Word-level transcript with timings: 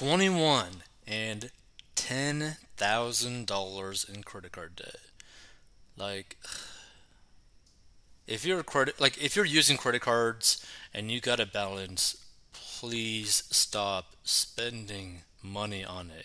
21 0.00 0.68
and 1.06 1.50
$10,000 1.94 4.14
in 4.14 4.22
credit 4.22 4.50
card 4.50 4.76
debt. 4.76 4.96
Like 5.94 6.38
if 8.26 8.46
you're 8.46 8.62
credit 8.62 8.98
like 8.98 9.22
if 9.22 9.36
you're 9.36 9.44
using 9.44 9.76
credit 9.76 10.00
cards 10.00 10.64
and 10.94 11.10
you 11.10 11.20
got 11.20 11.38
a 11.38 11.44
balance, 11.44 12.16
please 12.54 13.42
stop 13.50 14.16
spending 14.24 15.20
money 15.42 15.84
on 15.84 16.08
it. 16.08 16.24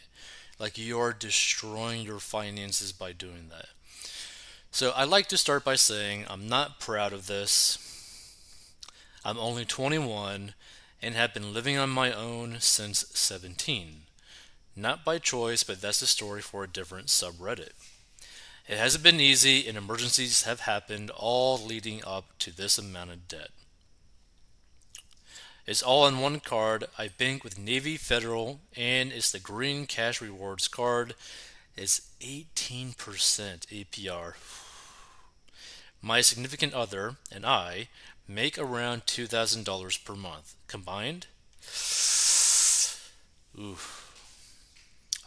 Like 0.57 0.78
you're 0.78 1.12
destroying 1.12 2.04
your 2.04 2.20
finances 2.20 2.94
by 2.94 3.12
doing 3.12 3.50
that. 3.50 3.68
So 4.71 4.94
I 4.96 5.04
like 5.04 5.28
to 5.28 5.38
start 5.38 5.66
by 5.66 5.76
saying 5.76 6.23
I'm 6.30 6.48
not 6.48 6.80
proud 6.80 7.12
of 7.12 7.28
this. 7.28 7.78
I'm 9.26 9.38
only 9.38 9.66
21 9.66 10.54
and 11.06 11.14
have 11.14 11.36
been 11.36 11.54
living 11.54 11.78
on 11.78 11.92
my 11.92 12.12
own 12.12 12.58
since 12.60 13.06
17. 13.14 14.02
Not 14.75 15.06
by 15.06 15.20
choice, 15.20 15.64
but 15.64 15.79
that's 15.79 16.02
a 16.02 16.07
story 16.07 16.42
for 16.42 16.64
a 16.64 16.68
different 16.68 17.10
subreddit. 17.10 17.74
It 18.68 18.79
hasn't 18.79 19.04
been 19.04 19.20
easy, 19.20 19.68
and 19.68 19.78
emergencies 19.78 20.43
have 20.43 20.62
happened, 20.62 21.12
all 21.12 21.60
leading 21.60 22.04
up 22.04 22.36
to 22.39 22.50
this 22.50 22.79
amount 22.79 23.12
of 23.12 23.28
debt. 23.28 23.50
It's 25.68 25.84
all 25.84 26.06
on 26.06 26.21
one 26.21 26.39
card. 26.39 26.86
I 26.98 27.10
bank 27.10 27.43
with 27.43 27.60
Navy 27.60 27.98
Federal, 27.98 28.62
and 28.76 29.12
it's 29.12 29.32
the 29.32 29.40
Green 29.40 29.86
Cash 29.86 30.21
Rewards 30.21 30.68
card. 30.68 31.14
It's 31.78 32.02
18% 32.20 32.95
APR. 32.95 34.34
My 36.02 36.22
significant 36.22 36.73
other 36.73 37.17
and 37.31 37.45
I 37.45 37.90
make 38.28 38.58
around 38.58 39.06
$2,000 39.06 40.03
per 40.03 40.16
month. 40.16 40.56
Combined? 40.67 41.28
Ooh. 43.58 43.78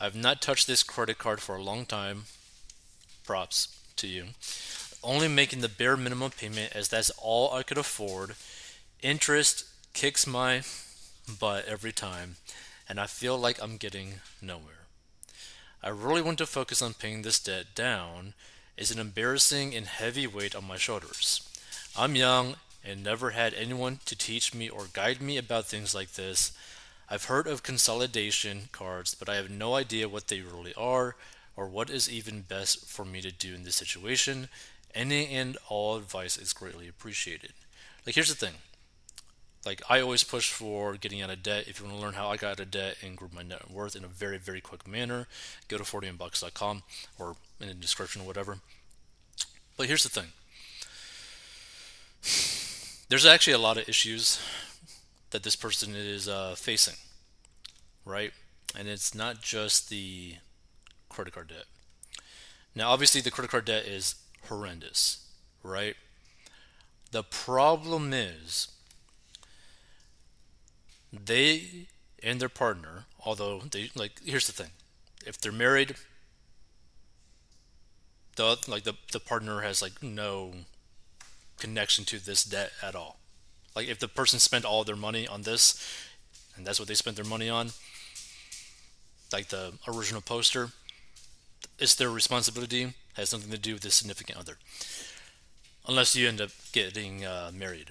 I've 0.01 0.15
not 0.15 0.43
touched 0.43 0.67
this 0.67 0.83
credit 0.83 1.19
card 1.19 1.41
for 1.41 1.57
a 1.57 1.63
long 1.63 1.87
time 1.87 2.25
props 3.25 3.77
to 3.97 4.07
you. 4.07 4.27
Only 5.03 5.29
making 5.29 5.61
the 5.61 5.69
bare 5.69 5.97
minimum 5.97 6.31
payment 6.31 6.75
as 6.75 6.89
that's 6.89 7.11
all 7.19 7.53
I 7.53 7.63
could 7.63 7.79
afford. 7.79 8.35
Interest 9.03 9.65
kicks 9.93 10.27
my 10.27 10.63
butt 11.39 11.67
every 11.67 11.93
time, 11.93 12.37
and 12.89 12.99
I 12.99 13.07
feel 13.07 13.37
like 13.39 13.63
I'm 13.63 13.77
getting 13.77 14.15
nowhere. 14.41 14.87
I 15.83 15.91
really 15.91 16.23
want 16.23 16.39
to 16.39 16.47
focus 16.47 16.83
on 16.83 16.95
paying 16.95 17.23
this 17.23 17.39
debt 17.39 17.67
down. 17.75 18.35
It's 18.77 18.91
an 18.91 18.99
embarrassing 18.99 19.75
and 19.75 19.87
heavy 19.87 20.27
weight 20.27 20.55
on 20.55 20.67
my 20.67 20.77
shoulders. 20.77 21.49
I'm 21.97 22.17
young 22.17 22.57
and 22.85 23.03
never 23.03 23.31
had 23.31 23.55
anyone 23.55 24.01
to 24.07 24.17
teach 24.17 24.55
me 24.55 24.69
or 24.69 24.87
guide 24.93 25.21
me 25.21 25.37
about 25.37 25.67
things 25.67 25.95
like 25.95 26.13
this. 26.13 26.53
I've 27.11 27.25
heard 27.25 27.47
of 27.47 27.63
consolidation 27.63 28.69
cards, 28.71 29.15
but 29.15 29.29
I 29.29 29.37
have 29.37 29.51
no 29.51 29.75
idea 29.75 30.09
what 30.09 30.29
they 30.29 30.41
really 30.41 30.75
are 30.75 31.17
or 31.57 31.67
what 31.67 31.91
is 31.91 32.11
even 32.11 32.43
best 32.43 32.87
for 32.87 33.05
me 33.05 33.21
to 33.21 33.33
do 33.33 33.55
in 33.55 33.65
this 33.65 33.77
situation. 33.77 34.49
Any 34.95 35.29
and 35.29 35.57
all 35.69 35.97
advice 35.97 36.37
is 36.37 36.53
greatly 36.53 36.87
appreciated. 36.89 37.53
Like, 38.07 38.15
here's 38.15 38.29
the 38.29 38.47
thing. 38.47 38.55
Like, 39.67 39.83
I 39.91 40.01
always 40.01 40.23
push 40.23 40.53
for 40.53 40.95
getting 40.95 41.21
out 41.21 41.31
of 41.31 41.43
debt. 41.43 41.67
If 41.67 41.81
you 41.81 41.87
want 41.87 41.99
to 41.99 42.03
learn 42.03 42.15
how 42.15 42.29
I 42.29 42.37
got 42.37 42.53
out 42.53 42.61
of 42.61 42.71
debt 42.71 42.97
and 43.03 43.17
grew 43.17 43.29
my 43.35 43.43
net 43.43 43.71
worth 43.71 43.97
in 43.97 44.05
a 44.05 44.09
very, 44.09 44.39
very 44.39 44.61
quick 44.61 44.87
manner, 44.87 45.27
go 45.67 45.79
to 45.79 45.85
4dmbox.com 45.85 46.83
or 47.19 47.37
in 47.61 47.69
the 47.69 47.75
description 47.75 48.23
or 48.23 48.27
whatever. 48.27 48.59
But 49.77 49.87
here's 49.87 50.05
the 50.05 50.09
thing 50.09 50.33
there's 53.09 53.27
actually 53.27 53.55
a 53.55 53.59
lot 53.59 53.79
of 53.79 53.89
issues 53.89 54.41
that 55.31 55.43
this 55.43 55.57
person 55.57 55.95
is 55.95 56.29
uh, 56.29 56.55
facing, 56.57 56.97
right? 58.05 58.33
And 58.77 58.89
it's 58.89 59.15
not 59.15 59.43
just 59.43 59.89
the 59.89 60.37
credit 61.09 61.35
card 61.35 61.49
debt. 61.49 61.65
Now, 62.75 62.91
obviously, 62.91 63.21
the 63.21 63.31
credit 63.31 63.51
card 63.51 63.65
debt 63.65 63.87
is 63.87 64.15
horrendous, 64.49 65.27
right? 65.63 65.97
The 67.11 67.23
problem 67.23 68.13
is 68.13 68.69
they 71.13 71.87
and 72.23 72.41
their 72.41 72.49
partner, 72.49 73.05
although 73.25 73.61
they 73.71 73.91
like, 73.95 74.21
here's 74.25 74.47
the 74.47 74.53
thing: 74.53 74.71
if 75.25 75.41
they're 75.41 75.53
married, 75.53 75.97
the 78.37 78.59
like 78.69 78.85
the 78.85 78.95
the 79.13 79.21
partner 79.21 79.63
has 79.63 79.81
like 79.81 80.03
no 80.03 80.53
connection 81.59 82.05
to 82.07 82.25
this 82.25 82.45
debt 82.45 82.73
at 82.83 82.95
all. 82.95 83.19
Like 83.75 83.89
if 83.89 83.99
the 83.99 84.09
person 84.09 84.39
spent 84.39 84.65
all 84.65 84.85
their 84.85 84.97
money 84.97 85.27
on 85.27 85.43
this, 85.43 85.79
and 86.57 86.67
that's 86.67 86.79
what 86.79 86.89
they 86.89 86.95
spent 86.95 87.17
their 87.17 87.25
money 87.25 87.49
on, 87.49 87.71
like 89.33 89.49
the 89.49 89.75
original 89.87 90.21
poster, 90.21 90.71
it's 91.79 91.95
their 91.95 92.11
responsibility. 92.11 92.95
Has 93.15 93.33
nothing 93.33 93.51
to 93.51 93.59
do 93.59 93.73
with 93.75 93.83
the 93.83 93.91
significant 93.91 94.39
other, 94.39 94.59
unless 95.89 96.15
you 96.15 96.29
end 96.29 96.41
up 96.41 96.51
getting 96.73 97.25
uh, 97.25 97.51
married. 97.53 97.91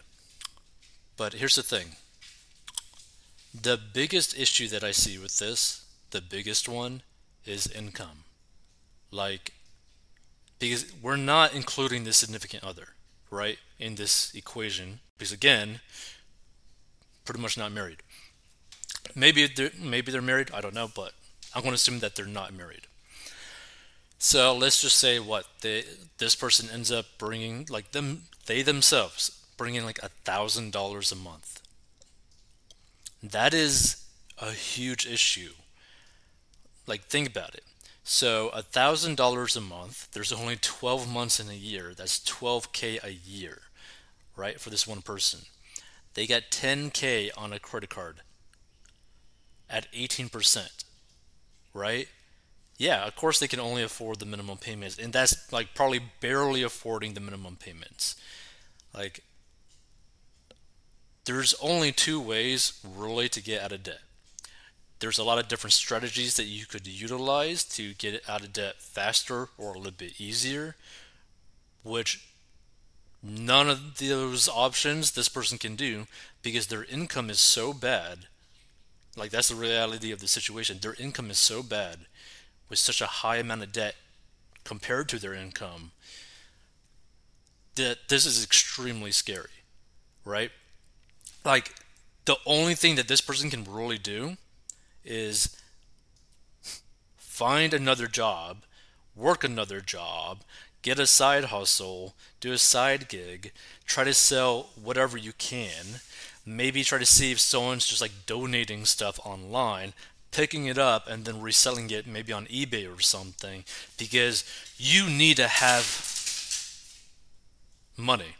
But 1.18 1.34
here's 1.34 1.56
the 1.56 1.64
thing: 1.64 1.98
the 3.54 3.78
biggest 3.78 4.38
issue 4.40 4.68
that 4.70 4.84
I 4.84 4.92
see 4.92 5.18
with 5.18 5.38
this, 5.38 5.86
the 6.12 6.22
biggest 6.22 6.70
one, 6.70 7.02
is 7.46 7.68
income. 7.68 8.24
Like, 9.12 9.54
because 10.60 10.86
we're 11.02 11.18
not 11.18 11.54
including 11.54 12.04
the 12.04 12.14
significant 12.14 12.64
other, 12.64 12.90
right, 13.30 13.58
in 13.80 13.96
this 13.96 14.34
equation. 14.34 15.00
Because 15.18 15.32
again, 15.32 15.80
pretty 17.26 17.42
much 17.42 17.58
not 17.58 17.72
married. 17.72 17.98
Maybe 19.16 19.48
they're, 19.48 19.72
maybe 19.80 20.12
they're 20.12 20.22
married. 20.22 20.52
I 20.54 20.62
don't 20.62 20.74
know, 20.74 20.90
but 20.94 21.14
I'm 21.54 21.62
going 21.62 21.72
to 21.72 21.76
assume 21.76 22.00
that 22.00 22.16
they're 22.16 22.26
not 22.26 22.54
married. 22.54 22.88
So 24.20 24.56
let's 24.56 24.82
just 24.82 24.98
say 24.98 25.20
what 25.20 25.46
they 25.62 25.84
this 26.18 26.36
person 26.36 26.70
ends 26.74 26.92
up 26.92 27.06
bringing 27.20 27.68
like 27.70 27.92
them 27.92 28.24
they 28.48 28.64
themselves 28.64 29.46
bringing 29.58 29.86
like 29.86 30.00
a 30.02 30.10
thousand 30.26 30.72
dollars 30.72 31.12
a 31.12 31.16
month. 31.16 31.62
That 33.22 33.54
is 33.54 34.04
a 34.40 34.52
huge 34.52 35.06
issue. 35.06 35.52
Like 36.88 37.04
think 37.04 37.30
about 37.30 37.54
it. 37.54 37.64
So 38.10 38.50
a 38.50 38.62
thousand 38.62 39.18
dollars 39.18 39.58
a 39.58 39.62
month. 39.62 40.08
There's 40.14 40.32
only 40.32 40.56
12 40.56 41.12
months 41.12 41.40
in 41.42 41.50
a 41.50 41.54
year. 41.54 41.94
That's 41.96 42.20
12k 42.20 43.04
a 43.04 43.12
year, 43.12 43.64
right? 44.36 44.60
For 44.60 44.70
this 44.70 44.88
one 44.88 45.02
person, 45.02 45.42
they 46.14 46.26
got 46.26 46.44
10k 46.50 47.32
on 47.38 47.52
a 47.52 47.60
credit 47.60 47.90
card 47.90 48.22
at 49.70 49.92
18%, 49.92 50.86
right? 51.74 52.08
yeah, 52.78 53.06
of 53.06 53.16
course 53.16 53.40
they 53.40 53.48
can 53.48 53.60
only 53.60 53.82
afford 53.84 54.20
the 54.20 54.26
minimum 54.26 54.58
payments, 54.58 54.98
and 55.00 55.12
that's 55.12 55.52
like 55.52 55.74
probably 55.74 56.00
barely 56.22 56.62
affording 56.62 57.14
the 57.14 57.20
minimum 57.20 57.56
payments. 57.56 58.16
Like, 58.94 59.24
there's 61.26 61.56
only 61.56 61.92
two 61.92 62.22
ways 62.22 62.80
really 62.88 63.28
to 63.30 63.42
get 63.42 63.64
out 63.64 63.72
of 63.72 63.84
debt. 63.84 64.02
There's 65.00 65.20
a 65.20 65.24
lot 65.24 65.38
of 65.38 65.48
different 65.48 65.74
strategies 65.74 66.36
that 66.38 66.46
you 66.46 66.66
could 66.66 66.88
utilize 66.88 67.64
to 67.66 67.94
get 67.94 68.28
out 68.28 68.42
of 68.42 68.54
debt 68.54 68.76
faster 68.80 69.50
or 69.58 69.74
a 69.74 69.78
little 69.78 69.92
bit 69.92 70.20
easier, 70.20 70.76
which 71.84 72.28
none 73.22 73.70
of 73.70 73.98
those 73.98 74.50
options 74.50 75.12
this 75.12 75.30
person 75.30 75.58
can 75.58 75.76
do 75.76 76.08
because 76.42 76.68
their 76.68 76.84
income 76.86 77.30
is 77.30 77.40
so 77.40 77.74
bad. 77.74 78.28
Like, 79.16 79.32
that's 79.32 79.50
the 79.50 79.56
reality 79.56 80.12
of 80.12 80.20
the 80.20 80.28
situation. 80.28 80.80
Their 80.80 80.96
income 80.96 81.30
is 81.30 81.40
so 81.40 81.62
bad 81.62 82.00
with 82.70 82.80
such 82.80 83.02
a 83.02 83.08
high 83.08 83.38
amount 83.38 83.64
of 83.64 83.72
debt 83.72 83.96
compared 84.64 85.10
to 85.10 85.20
their 85.20 85.34
income 85.34 85.92
that 87.76 88.10
this 88.10 88.26
is 88.26 88.44
extremely 88.44 89.12
scary, 89.12 89.64
right? 90.26 90.52
Like, 91.46 91.74
the 92.26 92.38
only 92.46 92.76
thing 92.76 92.96
that 92.96 93.08
this 93.08 93.22
person 93.22 93.50
can 93.50 93.64
really 93.64 93.98
do 93.98 94.38
is 95.08 95.56
find 97.18 97.74
another 97.74 98.08
job, 98.08 98.64
work 99.16 99.44
another 99.44 99.80
job, 99.82 100.42
get 100.82 101.00
a 101.00 101.08
side 101.08 101.46
hustle, 101.46 102.16
do 102.40 102.52
a 102.52 102.58
side 102.58 103.08
gig, 103.08 103.52
try 103.86 104.04
to 104.04 104.14
sell 104.14 104.70
whatever 104.82 105.18
you 105.18 105.34
can, 105.34 106.02
maybe 106.46 106.84
try 106.84 106.98
to 106.98 107.06
see 107.06 107.32
if 107.32 107.40
someone's 107.40 107.88
just 107.88 108.02
like 108.02 108.26
donating 108.26 108.86
stuff 108.86 109.20
online, 109.26 109.94
picking 110.32 110.66
it 110.66 110.78
up 110.78 111.08
and 111.08 111.26
then 111.26 111.42
reselling 111.42 111.90
it 111.90 112.06
maybe 112.08 112.32
on 112.32 112.46
eBay 112.48 112.88
or 112.88 113.02
something 113.02 113.64
because 113.98 114.44
you 114.78 115.10
need 115.10 115.38
to 115.38 115.48
have 115.48 115.86
money, 117.98 118.36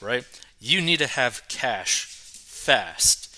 right? 0.00 0.24
You 0.60 0.80
need 0.80 0.98
to 0.98 1.06
have 1.06 1.42
cash 1.48 2.04
fast. 2.04 3.29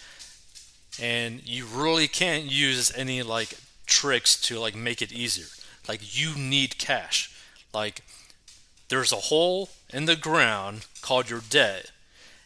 And 1.00 1.46
you 1.46 1.66
really 1.66 2.08
can't 2.08 2.44
use 2.44 2.92
any 2.96 3.22
like 3.22 3.58
tricks 3.86 4.40
to 4.42 4.58
like 4.58 4.74
make 4.74 5.00
it 5.02 5.12
easier. 5.12 5.46
Like 5.88 6.00
you 6.18 6.36
need 6.36 6.78
cash. 6.78 7.34
Like 7.72 8.02
there's 8.88 9.12
a 9.12 9.16
hole 9.16 9.70
in 9.92 10.04
the 10.04 10.16
ground 10.16 10.86
called 11.00 11.30
your 11.30 11.42
debt 11.48 11.90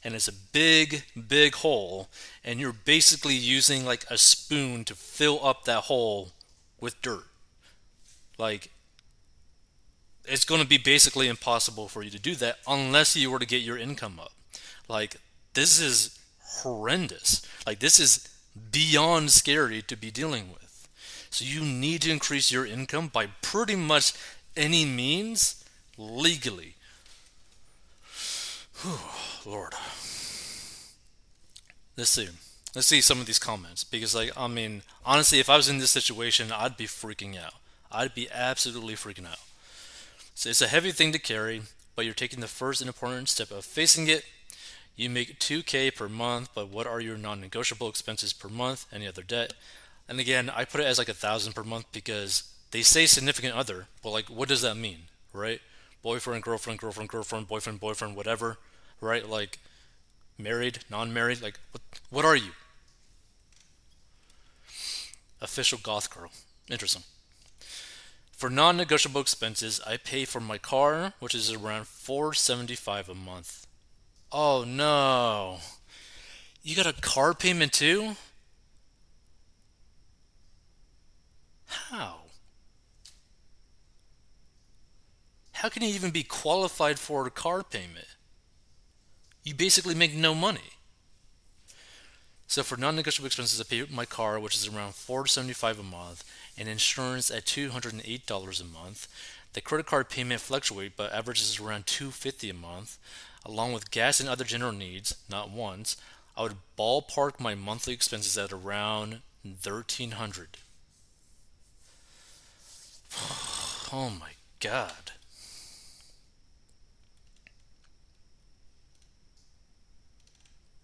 and 0.06 0.14
it's 0.14 0.28
a 0.28 0.32
big, 0.32 1.02
big 1.26 1.56
hole, 1.56 2.08
and 2.44 2.60
you're 2.60 2.72
basically 2.72 3.34
using 3.34 3.84
like 3.84 4.04
a 4.08 4.16
spoon 4.16 4.84
to 4.84 4.94
fill 4.94 5.44
up 5.44 5.64
that 5.64 5.84
hole 5.84 6.30
with 6.80 7.02
dirt. 7.02 7.24
Like, 8.38 8.70
it's 10.24 10.44
going 10.44 10.60
to 10.60 10.66
be 10.66 10.78
basically 10.78 11.26
impossible 11.26 11.88
for 11.88 12.04
you 12.04 12.10
to 12.10 12.20
do 12.20 12.36
that 12.36 12.58
unless 12.68 13.16
you 13.16 13.32
were 13.32 13.40
to 13.40 13.46
get 13.46 13.62
your 13.62 13.76
income 13.76 14.20
up. 14.20 14.30
Like, 14.88 15.16
this 15.54 15.80
is 15.80 16.16
horrendous. 16.62 17.44
Like, 17.66 17.80
this 17.80 17.98
is 17.98 18.28
beyond 18.72 19.30
scary 19.30 19.82
to 19.82 19.96
be 19.96 20.10
dealing 20.10 20.48
with. 20.48 20.88
So, 21.30 21.44
you 21.44 21.62
need 21.62 22.02
to 22.02 22.10
increase 22.10 22.50
your 22.50 22.66
income 22.66 23.08
by 23.08 23.26
pretty 23.42 23.76
much 23.76 24.12
any 24.56 24.84
means 24.84 25.64
legally. 25.98 26.74
Whew, 28.82 29.50
Lord. 29.50 29.72
Let's 31.96 32.10
see. 32.10 32.28
Let's 32.74 32.88
see 32.88 33.00
some 33.00 33.20
of 33.20 33.26
these 33.26 33.38
comments 33.38 33.84
because, 33.84 34.14
like, 34.14 34.30
I 34.36 34.48
mean, 34.48 34.82
honestly, 35.04 35.38
if 35.38 35.48
I 35.48 35.56
was 35.56 35.68
in 35.68 35.78
this 35.78 35.90
situation, 35.90 36.52
I'd 36.52 36.76
be 36.76 36.84
freaking 36.84 37.42
out. 37.42 37.54
I'd 37.90 38.14
be 38.14 38.28
absolutely 38.30 38.94
freaking 38.94 39.26
out. 39.26 39.38
So 40.34 40.50
it's 40.50 40.60
a 40.60 40.68
heavy 40.68 40.92
thing 40.92 41.12
to 41.12 41.18
carry, 41.18 41.62
but 41.94 42.04
you're 42.04 42.12
taking 42.12 42.40
the 42.40 42.48
first 42.48 42.82
and 42.82 42.88
important 42.88 43.30
step 43.30 43.50
of 43.50 43.64
facing 43.64 44.08
it. 44.08 44.26
You 44.96 45.10
make 45.10 45.38
2k 45.38 45.94
per 45.94 46.08
month, 46.08 46.48
but 46.54 46.70
what 46.70 46.86
are 46.86 47.00
your 47.00 47.18
non-negotiable 47.18 47.88
expenses 47.88 48.32
per 48.32 48.48
month? 48.48 48.86
Any 48.90 49.06
other 49.06 49.22
debt? 49.22 49.52
And 50.08 50.18
again, 50.18 50.50
I 50.50 50.64
put 50.64 50.80
it 50.80 50.86
as 50.86 50.98
like 50.98 51.10
a 51.10 51.14
thousand 51.14 51.52
per 51.52 51.62
month 51.62 51.86
because 51.92 52.44
they 52.70 52.82
say 52.82 53.06
significant 53.06 53.54
other, 53.54 53.88
but 54.02 54.10
like, 54.10 54.26
what 54.26 54.48
does 54.48 54.62
that 54.62 54.76
mean, 54.76 55.00
right? 55.32 55.60
Boyfriend, 56.02 56.42
girlfriend, 56.42 56.78
girlfriend, 56.78 57.10
girlfriend, 57.10 57.46
boyfriend, 57.46 57.78
boyfriend, 57.80 58.16
whatever, 58.16 58.58
right? 59.00 59.28
Like, 59.28 59.58
married, 60.38 60.78
non-married, 60.90 61.42
like, 61.42 61.58
what, 61.72 61.82
what 62.10 62.24
are 62.24 62.36
you? 62.36 62.52
Official 65.40 65.78
goth 65.82 66.08
girl. 66.14 66.30
Interesting. 66.70 67.02
For 68.32 68.48
non-negotiable 68.48 69.20
expenses, 69.20 69.80
I 69.86 69.96
pay 69.96 70.24
for 70.24 70.40
my 70.40 70.58
car, 70.58 71.14
which 71.20 71.34
is 71.34 71.52
around 71.52 71.86
475 71.86 73.08
a 73.08 73.14
month. 73.14 73.65
Oh 74.32 74.64
no. 74.66 75.58
You 76.62 76.74
got 76.74 76.86
a 76.86 76.92
car 76.92 77.32
payment 77.32 77.72
too? 77.72 78.16
How? 81.66 82.16
How 85.52 85.68
can 85.68 85.82
you 85.82 85.88
even 85.88 86.10
be 86.10 86.22
qualified 86.22 86.98
for 86.98 87.26
a 87.26 87.30
car 87.30 87.62
payment? 87.62 88.08
You 89.42 89.54
basically 89.54 89.94
make 89.94 90.14
no 90.14 90.34
money. 90.34 90.72
So 92.48 92.62
for 92.62 92.76
non-negotiable 92.76 93.26
expenses, 93.26 93.60
I 93.60 93.64
pay 93.64 93.84
my 93.90 94.04
car, 94.04 94.38
which 94.38 94.54
is 94.54 94.68
around 94.68 94.94
475 94.94 95.80
a 95.80 95.82
month, 95.82 96.24
and 96.58 96.68
insurance 96.68 97.30
at 97.30 97.44
$208 97.44 98.60
a 98.60 98.64
month. 98.64 99.08
The 99.52 99.60
credit 99.60 99.86
card 99.86 100.08
payment 100.08 100.40
fluctuates, 100.40 100.94
but 100.96 101.12
averages 101.12 101.58
around 101.58 101.86
250 101.86 102.50
a 102.50 102.54
month, 102.54 102.98
along 103.48 103.72
with 103.72 103.90
gas 103.90 104.20
and 104.20 104.28
other 104.28 104.44
general 104.44 104.72
needs, 104.72 105.14
not 105.30 105.50
wants. 105.50 105.96
I 106.36 106.42
would 106.42 106.56
ballpark 106.78 107.40
my 107.40 107.54
monthly 107.54 107.94
expenses 107.94 108.36
at 108.36 108.52
around 108.52 109.20
1300. 109.42 110.58
Oh 113.92 114.10
my 114.10 114.32
god. 114.58 115.12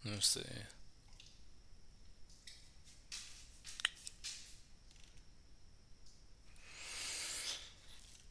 Let's 0.05 0.29
see. 0.29 0.43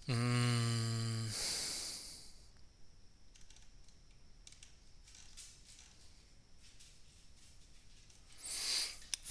Mm. 0.08 1.11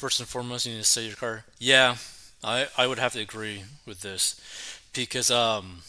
First 0.00 0.18
and 0.18 0.26
foremost, 0.30 0.64
you 0.64 0.72
need 0.72 0.78
to 0.78 0.84
sell 0.84 1.02
your 1.02 1.14
car. 1.14 1.44
Yeah, 1.58 1.96
I, 2.42 2.68
I 2.78 2.86
would 2.86 2.98
have 2.98 3.12
to 3.12 3.20
agree 3.20 3.64
with 3.84 4.00
this 4.00 4.40
because 4.94 5.30
um 5.30 5.82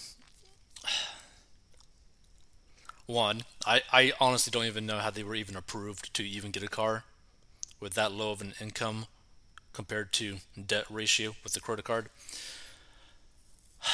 one, 3.05 3.43
I, 3.65 3.83
I 3.93 4.11
honestly 4.19 4.51
don't 4.51 4.65
even 4.65 4.85
know 4.85 4.97
how 4.99 5.11
they 5.11 5.23
were 5.23 5.35
even 5.35 5.55
approved 5.55 6.13
to 6.13 6.27
even 6.27 6.51
get 6.51 6.61
a 6.61 6.67
car 6.67 7.05
with 7.79 7.93
that 7.93 8.11
low 8.11 8.31
of 8.31 8.41
an 8.41 8.53
income 8.59 9.05
compared 9.71 10.11
to 10.13 10.39
debt 10.61 10.85
ratio 10.89 11.35
with 11.41 11.53
the 11.53 11.61
credit 11.61 11.85
card. 11.85 12.09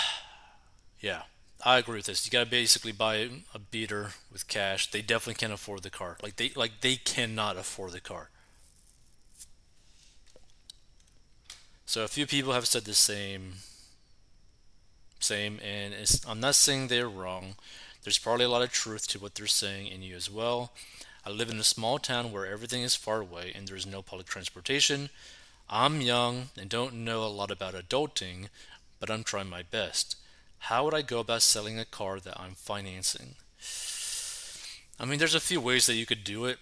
Yeah, 0.99 1.21
I 1.63 1.77
agree 1.77 1.97
with 1.97 2.07
this. 2.07 2.25
You 2.25 2.31
gotta 2.31 2.49
basically 2.49 2.91
buy 2.91 3.29
a 3.53 3.59
beater 3.59 4.13
with 4.33 4.47
cash. 4.47 4.89
They 4.89 5.03
definitely 5.03 5.35
can't 5.35 5.53
afford 5.53 5.83
the 5.83 5.91
car. 5.91 6.17
Like 6.23 6.37
they 6.37 6.51
like 6.55 6.81
they 6.81 6.95
cannot 6.95 7.55
afford 7.55 7.91
the 7.91 7.99
car. 8.01 8.31
So 11.87 12.03
a 12.03 12.09
few 12.09 12.27
people 12.27 12.51
have 12.51 12.67
said 12.67 12.83
the 12.83 12.93
same. 12.93 13.53
Same, 15.21 15.61
and 15.63 15.95
I'm 16.27 16.41
not 16.41 16.55
saying 16.55 16.89
they're 16.89 17.07
wrong. 17.07 17.55
There's 18.03 18.19
probably 18.19 18.43
a 18.43 18.49
lot 18.49 18.61
of 18.61 18.73
truth 18.73 19.07
to 19.07 19.19
what 19.19 19.35
they're 19.35 19.47
saying 19.47 19.87
in 19.87 20.01
you 20.01 20.13
as 20.13 20.29
well. 20.29 20.73
I 21.25 21.29
live 21.29 21.49
in 21.49 21.57
a 21.59 21.63
small 21.63 21.97
town 21.97 22.33
where 22.33 22.45
everything 22.45 22.81
is 22.81 22.97
far 22.97 23.21
away 23.21 23.53
and 23.55 23.69
there's 23.69 23.87
no 23.87 24.01
public 24.01 24.27
transportation. 24.27 25.09
I'm 25.69 26.01
young 26.01 26.49
and 26.59 26.69
don't 26.69 27.05
know 27.05 27.23
a 27.23 27.31
lot 27.31 27.51
about 27.51 27.73
adulting, 27.73 28.49
but 28.99 29.09
I'm 29.09 29.23
trying 29.23 29.49
my 29.49 29.63
best. 29.63 30.17
How 30.59 30.83
would 30.83 30.93
I 30.93 31.01
go 31.01 31.21
about 31.21 31.41
selling 31.41 31.79
a 31.79 31.85
car 31.85 32.19
that 32.19 32.37
I'm 32.37 32.55
financing? 32.55 33.35
I 34.99 35.05
mean, 35.05 35.19
there's 35.19 35.35
a 35.35 35.39
few 35.39 35.61
ways 35.61 35.85
that 35.85 35.95
you 35.95 36.05
could 36.05 36.25
do 36.25 36.47
it. 36.47 36.57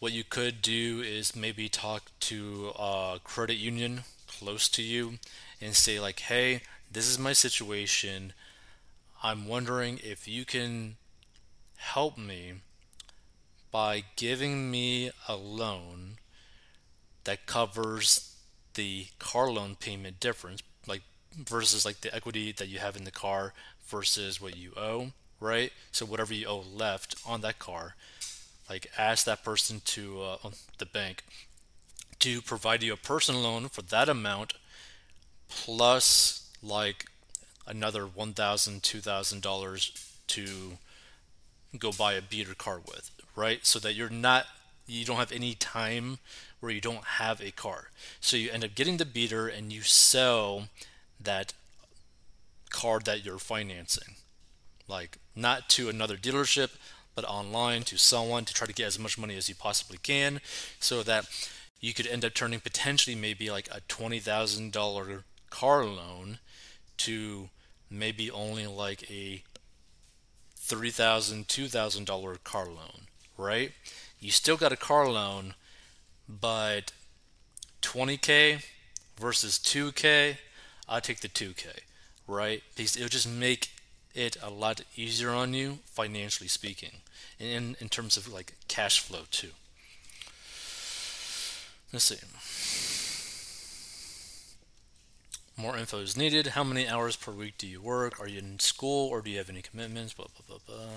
What 0.00 0.12
you 0.12 0.24
could 0.24 0.62
do 0.62 1.02
is 1.02 1.36
maybe 1.36 1.68
talk 1.68 2.04
to 2.20 2.72
a 2.78 3.20
credit 3.22 3.56
union 3.56 4.04
close 4.38 4.68
to 4.70 4.82
you 4.82 5.18
and 5.60 5.74
say, 5.74 6.00
like, 6.00 6.20
hey, 6.20 6.62
this 6.90 7.08
is 7.08 7.18
my 7.18 7.32
situation. 7.32 8.32
I'm 9.22 9.46
wondering 9.46 10.00
if 10.02 10.26
you 10.26 10.44
can 10.44 10.96
help 11.76 12.18
me 12.18 12.54
by 13.70 14.04
giving 14.16 14.70
me 14.70 15.10
a 15.28 15.36
loan 15.36 16.16
that 17.24 17.46
covers 17.46 18.36
the 18.74 19.06
car 19.18 19.50
loan 19.50 19.76
payment 19.76 20.20
difference, 20.20 20.62
like 20.86 21.02
versus 21.36 21.84
like 21.84 22.00
the 22.00 22.14
equity 22.14 22.52
that 22.52 22.68
you 22.68 22.78
have 22.78 22.96
in 22.96 23.04
the 23.04 23.10
car 23.10 23.54
versus 23.86 24.40
what 24.40 24.56
you 24.56 24.72
owe, 24.76 25.12
right? 25.40 25.72
So 25.92 26.04
whatever 26.04 26.34
you 26.34 26.46
owe 26.46 26.64
left 26.74 27.14
on 27.26 27.40
that 27.42 27.58
car, 27.58 27.94
like 28.68 28.90
ask 28.98 29.24
that 29.26 29.44
person 29.44 29.80
to 29.86 30.22
uh, 30.22 30.50
the 30.78 30.86
bank 30.86 31.24
to 32.22 32.40
provide 32.40 32.82
you 32.82 32.92
a 32.92 32.96
personal 32.96 33.42
loan 33.42 33.68
for 33.68 33.82
that 33.82 34.08
amount 34.08 34.54
plus 35.48 36.50
like 36.62 37.06
another 37.66 38.04
one 38.06 38.32
thousand, 38.32 38.82
two 38.82 39.00
thousand 39.00 39.42
dollars 39.42 39.92
to 40.28 40.78
go 41.78 41.90
buy 41.92 42.14
a 42.14 42.22
beater 42.22 42.54
car 42.54 42.80
with, 42.86 43.10
right? 43.36 43.66
So 43.66 43.78
that 43.80 43.94
you're 43.94 44.10
not 44.10 44.46
you 44.86 45.04
don't 45.04 45.16
have 45.16 45.32
any 45.32 45.54
time 45.54 46.18
where 46.60 46.72
you 46.72 46.80
don't 46.80 47.04
have 47.04 47.40
a 47.40 47.50
car. 47.50 47.88
So 48.20 48.36
you 48.36 48.50
end 48.50 48.64
up 48.64 48.74
getting 48.74 48.96
the 48.96 49.04
beater 49.04 49.48
and 49.48 49.72
you 49.72 49.82
sell 49.82 50.68
that 51.20 51.52
card 52.70 53.04
that 53.04 53.24
you're 53.24 53.38
financing. 53.38 54.16
Like, 54.88 55.18
not 55.34 55.68
to 55.70 55.88
another 55.88 56.16
dealership, 56.16 56.70
but 57.14 57.24
online 57.24 57.82
to 57.84 57.96
someone 57.96 58.44
to 58.44 58.54
try 58.54 58.66
to 58.66 58.72
get 58.72 58.86
as 58.86 58.98
much 58.98 59.18
money 59.18 59.36
as 59.36 59.48
you 59.48 59.54
possibly 59.54 59.98
can 59.98 60.40
so 60.80 61.02
that 61.02 61.26
you 61.82 61.92
could 61.92 62.06
end 62.06 62.24
up 62.24 62.32
turning 62.32 62.60
potentially 62.60 63.14
maybe 63.14 63.50
like 63.50 63.68
a 63.68 63.80
$20,000 63.82 65.22
car 65.50 65.84
loan 65.84 66.38
to 66.96 67.50
maybe 67.90 68.30
only 68.30 68.66
like 68.66 69.10
a 69.10 69.42
$3,000, 70.58 71.46
$2,000 71.46 72.44
car 72.44 72.66
loan, 72.66 73.08
right? 73.36 73.72
You 74.20 74.30
still 74.30 74.56
got 74.56 74.72
a 74.72 74.76
car 74.76 75.08
loan, 75.08 75.54
but 76.26 76.92
20K 77.82 78.64
versus 79.18 79.58
2K 79.58 80.36
I 80.88 81.00
take 81.00 81.20
the 81.20 81.28
2K, 81.28 81.66
right? 82.28 82.62
Because 82.76 82.96
it'll 82.96 83.08
just 83.08 83.28
make 83.28 83.70
it 84.14 84.36
a 84.42 84.50
lot 84.50 84.82
easier 84.96 85.30
on 85.30 85.54
you 85.54 85.78
financially 85.86 86.48
speaking, 86.48 87.00
and 87.40 87.48
in, 87.48 87.76
in 87.80 87.88
terms 87.88 88.16
of 88.16 88.30
like 88.32 88.54
cash 88.68 89.00
flow 89.00 89.22
too. 89.30 89.50
Let's 91.92 92.04
see. 92.04 92.16
More 95.56 95.76
info 95.76 95.98
is 95.98 96.16
needed. 96.16 96.48
How 96.48 96.64
many 96.64 96.88
hours 96.88 97.16
per 97.16 97.30
week 97.30 97.58
do 97.58 97.66
you 97.66 97.80
work? 97.80 98.18
Are 98.18 98.26
you 98.28 98.38
in 98.38 98.58
school 98.58 99.08
or 99.08 99.20
do 99.20 99.30
you 99.30 99.38
have 99.38 99.50
any 99.50 99.62
commitments? 99.62 100.14
Blah 100.14 100.26
blah 100.34 100.58
blah 100.58 100.76
blah. 100.76 100.88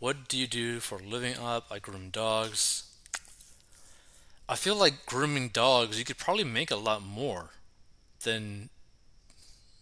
What 0.00 0.28
do 0.28 0.36
you 0.36 0.46
do 0.46 0.80
for 0.80 0.98
living 0.98 1.36
up? 1.38 1.68
I 1.70 1.78
groom 1.78 2.10
dogs. 2.10 2.82
I 4.48 4.56
feel 4.56 4.74
like 4.74 5.06
grooming 5.06 5.48
dogs, 5.48 5.98
you 5.98 6.04
could 6.04 6.18
probably 6.18 6.44
make 6.44 6.70
a 6.70 6.76
lot 6.76 7.02
more 7.02 7.50
than 8.24 8.68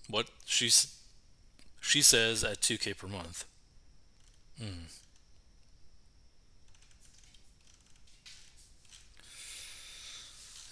what 0.09 0.29
she's 0.45 0.99
she 1.81 2.03
says 2.03 2.45
at 2.45 2.61
2k 2.61 2.97
per 2.97 3.09
month. 3.09 3.45
Hmm. 4.61 4.85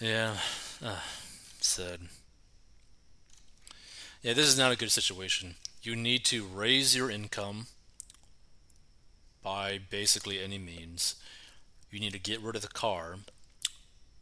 Yeah, 0.00 0.36
uh, 0.82 0.96
said. 1.60 2.00
Yeah, 4.22 4.32
this 4.32 4.46
is 4.46 4.58
not 4.58 4.72
a 4.72 4.76
good 4.76 4.90
situation. 4.90 5.56
You 5.82 5.94
need 5.94 6.24
to 6.26 6.46
raise 6.46 6.96
your 6.96 7.10
income 7.10 7.66
by 9.42 9.78
basically 9.90 10.40
any 10.42 10.58
means. 10.58 11.16
You 11.90 12.00
need 12.00 12.14
to 12.14 12.18
get 12.18 12.40
rid 12.40 12.56
of 12.56 12.62
the 12.62 12.68
car 12.68 13.16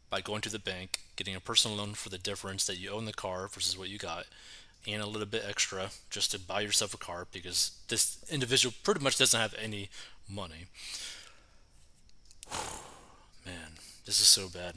by 0.09 0.19
going 0.19 0.41
to 0.41 0.49
the 0.49 0.59
bank, 0.59 0.99
getting 1.15 1.35
a 1.35 1.39
personal 1.39 1.77
loan 1.77 1.93
for 1.93 2.09
the 2.09 2.17
difference 2.17 2.65
that 2.65 2.77
you 2.77 2.89
own 2.89 3.05
the 3.05 3.13
car 3.13 3.47
versus 3.47 3.77
what 3.77 3.87
you 3.87 3.97
got, 3.97 4.25
and 4.85 5.01
a 5.01 5.07
little 5.07 5.27
bit 5.27 5.45
extra 5.47 5.91
just 6.09 6.31
to 6.31 6.39
buy 6.39 6.59
yourself 6.59 6.93
a 6.93 6.97
car 6.97 7.25
because 7.31 7.71
this 7.87 8.17
individual 8.29 8.73
pretty 8.83 9.01
much 9.01 9.17
doesn't 9.17 9.39
have 9.39 9.55
any 9.57 9.89
money. 10.29 10.65
Man, 13.45 13.77
this 14.05 14.19
is 14.19 14.27
so 14.27 14.49
bad. 14.49 14.75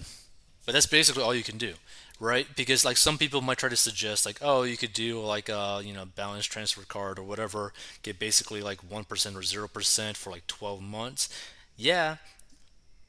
But 0.64 0.72
that's 0.72 0.86
basically 0.86 1.22
all 1.22 1.34
you 1.34 1.42
can 1.42 1.58
do, 1.58 1.74
right? 2.20 2.46
Because 2.54 2.84
like 2.84 2.96
some 2.96 3.18
people 3.18 3.40
might 3.40 3.58
try 3.58 3.68
to 3.68 3.76
suggest 3.76 4.24
like, 4.24 4.38
oh, 4.40 4.62
you 4.62 4.76
could 4.76 4.92
do 4.92 5.20
like 5.20 5.48
a 5.48 5.80
you 5.84 5.92
know 5.92 6.04
balance 6.04 6.46
transfer 6.46 6.82
card 6.82 7.18
or 7.18 7.22
whatever, 7.22 7.72
get 8.02 8.18
basically 8.18 8.62
like 8.62 8.78
one 8.90 9.04
percent 9.04 9.36
or 9.36 9.42
zero 9.42 9.68
percent 9.68 10.16
for 10.16 10.30
like 10.30 10.46
12 10.46 10.80
months. 10.80 11.28
Yeah, 11.76 12.16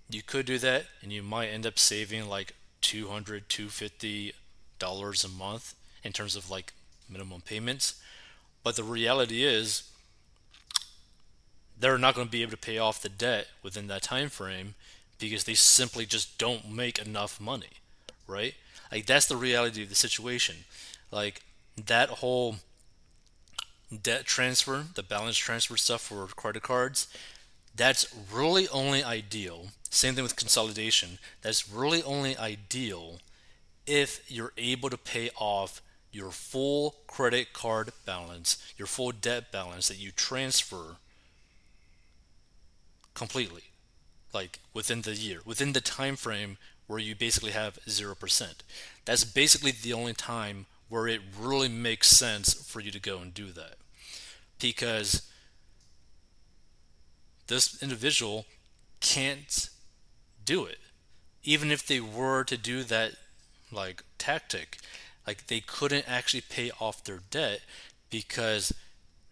you 0.09 0.23
could 0.23 0.45
do 0.45 0.57
that, 0.59 0.85
and 1.01 1.11
you 1.11 1.21
might 1.21 1.47
end 1.47 1.65
up 1.65 1.77
saving 1.77 2.27
like 2.27 2.55
200, 2.81 3.49
250 3.49 4.33
dollars 4.79 5.23
a 5.23 5.29
month 5.29 5.75
in 6.03 6.11
terms 6.11 6.35
of 6.35 6.49
like 6.49 6.73
minimum 7.09 7.41
payments. 7.41 8.01
But 8.63 8.75
the 8.75 8.83
reality 8.83 9.43
is, 9.43 9.89
they're 11.79 11.97
not 11.97 12.15
going 12.15 12.27
to 12.27 12.31
be 12.31 12.41
able 12.41 12.51
to 12.51 12.57
pay 12.57 12.77
off 12.77 13.01
the 13.01 13.09
debt 13.09 13.47
within 13.61 13.87
that 13.87 14.01
time 14.01 14.29
frame 14.29 14.75
because 15.29 15.45
they 15.45 15.53
simply 15.53 16.05
just 16.05 16.37
don't 16.37 16.69
make 16.69 16.99
enough 16.99 17.39
money, 17.39 17.81
right? 18.27 18.55
Like 18.91 19.05
that's 19.05 19.25
the 19.25 19.37
reality 19.37 19.83
of 19.83 19.89
the 19.89 19.95
situation. 19.95 20.57
Like 21.11 21.41
that 21.83 22.09
whole 22.09 22.57
debt 24.01 24.25
transfer, 24.25 24.85
the 24.95 25.03
balance 25.03 25.37
transfer 25.37 25.77
stuff 25.77 26.01
for 26.01 26.25
credit 26.27 26.63
cards, 26.63 27.07
that's 27.75 28.13
really 28.31 28.67
only 28.69 29.03
ideal. 29.03 29.67
Same 29.89 30.15
thing 30.15 30.23
with 30.23 30.35
consolidation. 30.35 31.19
That's 31.41 31.69
really 31.69 32.03
only 32.03 32.37
ideal 32.37 33.19
if 33.85 34.23
you're 34.31 34.53
able 34.57 34.89
to 34.89 34.97
pay 34.97 35.29
off 35.35 35.81
your 36.11 36.31
full 36.31 36.95
credit 37.07 37.53
card 37.53 37.91
balance, 38.05 38.57
your 38.77 38.87
full 38.87 39.11
debt 39.11 39.51
balance 39.51 39.87
that 39.87 39.97
you 39.97 40.11
transfer 40.11 40.97
completely 43.13 43.63
like 44.33 44.59
within 44.73 45.01
the 45.01 45.15
year, 45.15 45.39
within 45.45 45.73
the 45.73 45.81
time 45.81 46.15
frame 46.15 46.57
where 46.87 46.99
you 46.99 47.15
basically 47.15 47.51
have 47.51 47.79
0%. 47.87 48.53
That's 49.05 49.23
basically 49.23 49.71
the 49.71 49.93
only 49.93 50.13
time 50.13 50.65
where 50.89 51.07
it 51.07 51.21
really 51.39 51.69
makes 51.69 52.09
sense 52.09 52.53
for 52.53 52.79
you 52.79 52.91
to 52.91 52.99
go 52.99 53.19
and 53.19 53.33
do 53.33 53.51
that. 53.51 53.75
Because 54.59 55.29
this 57.47 57.81
individual 57.81 58.45
can't 58.99 59.69
do 60.45 60.65
it. 60.65 60.79
Even 61.43 61.71
if 61.71 61.85
they 61.85 61.99
were 61.99 62.43
to 62.43 62.57
do 62.57 62.83
that 62.83 63.13
like 63.71 64.03
tactic, 64.17 64.77
like 65.27 65.47
they 65.47 65.59
couldn't 65.59 66.07
actually 66.07 66.41
pay 66.41 66.71
off 66.79 67.03
their 67.03 67.21
debt 67.29 67.61
because 68.09 68.73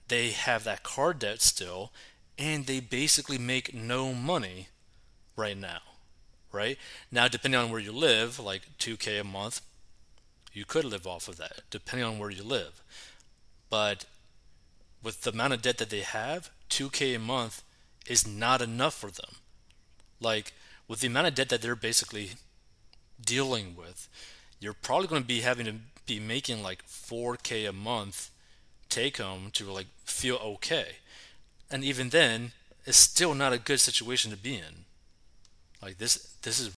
they 0.07 0.31
have 0.31 0.63
that 0.63 0.83
car 0.83 1.13
debt 1.13 1.41
still 1.41 1.91
and 2.37 2.65
they 2.65 2.79
basically 2.79 3.37
make 3.37 3.73
no 3.73 4.13
money 4.13 4.67
right 5.35 5.57
now, 5.57 5.79
right? 6.51 6.77
Now, 7.11 7.27
depending 7.27 7.59
on 7.59 7.69
where 7.69 7.79
you 7.79 7.91
live, 7.91 8.39
like 8.39 8.63
2K 8.79 9.21
a 9.21 9.23
month, 9.23 9.61
you 10.53 10.65
could 10.65 10.85
live 10.85 11.07
off 11.07 11.27
of 11.27 11.37
that, 11.37 11.61
depending 11.69 12.07
on 12.07 12.19
where 12.19 12.29
you 12.29 12.43
live. 12.43 12.81
But 13.69 14.05
with 15.03 15.21
the 15.21 15.31
amount 15.31 15.53
of 15.53 15.61
debt 15.61 15.77
that 15.77 15.89
they 15.89 16.01
have, 16.01 16.49
2K 16.69 17.15
a 17.15 17.19
month 17.19 17.63
is 18.07 18.27
not 18.27 18.61
enough 18.61 18.93
for 18.93 19.09
them. 19.11 19.35
Like, 20.19 20.53
with 20.87 20.99
the 20.99 21.07
amount 21.07 21.27
of 21.27 21.35
debt 21.35 21.49
that 21.49 21.61
they're 21.61 21.75
basically 21.75 22.31
dealing 23.23 23.75
with, 23.75 24.09
you're 24.59 24.73
probably 24.73 25.07
going 25.07 25.21
to 25.21 25.27
be 25.27 25.41
having 25.41 25.65
to 25.65 25.75
be 26.05 26.19
making 26.19 26.61
like 26.61 26.85
4K 26.85 27.67
a 27.67 27.73
month 27.73 28.29
take 28.89 29.17
home 29.17 29.49
to 29.53 29.71
like 29.71 29.87
feel 30.03 30.35
okay. 30.35 30.97
And 31.69 31.83
even 31.83 32.09
then, 32.09 32.51
it's 32.85 32.97
still 32.97 33.33
not 33.33 33.53
a 33.53 33.57
good 33.57 33.79
situation 33.79 34.31
to 34.31 34.37
be 34.37 34.55
in. 34.55 34.85
Like 35.81 35.97
this, 35.97 36.35
this 36.43 36.59
is 36.59 36.69